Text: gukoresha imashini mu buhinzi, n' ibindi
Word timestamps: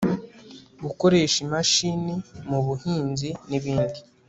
gukoresha 0.83 1.37
imashini 1.45 2.15
mu 2.49 2.59
buhinzi, 2.65 3.29
n' 3.49 3.55
ibindi 3.57 3.99